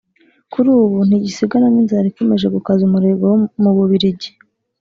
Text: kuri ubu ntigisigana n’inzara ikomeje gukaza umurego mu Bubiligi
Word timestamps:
kuri 0.51 0.67
ubu 0.77 0.97
ntigisigana 1.07 1.67
n’inzara 1.69 2.05
ikomeje 2.11 2.47
gukaza 2.55 2.81
umurego 2.85 3.27
mu 3.61 3.71
Bubiligi 3.75 4.29